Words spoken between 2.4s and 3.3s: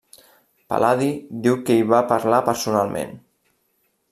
personalment.